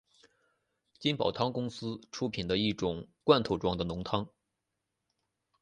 [0.97, 4.27] 金宝汤公司出品的一种罐头装的浓汤。